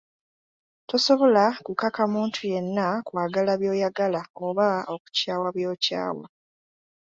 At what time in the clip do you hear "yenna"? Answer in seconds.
2.51-2.87